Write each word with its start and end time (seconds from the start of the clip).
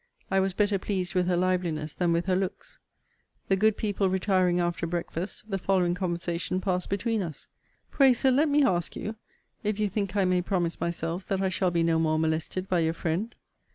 I 0.31 0.39
was 0.39 0.53
better 0.53 0.79
pleased 0.79 1.13
with 1.13 1.27
her 1.27 1.37
liveliness 1.37 1.93
than 1.93 2.11
with 2.11 2.25
her 2.25 2.35
looks. 2.35 2.79
The 3.49 3.55
good 3.55 3.77
people 3.77 4.09
retiring 4.09 4.59
after 4.59 4.87
breakfast, 4.87 5.51
the 5.51 5.59
following 5.59 5.93
conversation 5.93 6.59
passed 6.59 6.89
between 6.89 7.21
us: 7.21 7.45
Pray, 7.91 8.11
Sir, 8.13 8.31
let 8.31 8.49
me 8.49 8.63
ask 8.63 8.95
you, 8.95 9.15
if 9.63 9.79
you 9.79 9.89
think 9.89 10.15
I 10.15 10.25
may 10.25 10.41
promise 10.41 10.81
myself 10.81 11.27
that 11.27 11.39
I 11.43 11.49
shall 11.49 11.69
be 11.69 11.83
no 11.83 11.99
more 11.99 12.17
molested 12.17 12.67
by 12.67 12.79
your 12.79 12.93
friend? 12.95 13.35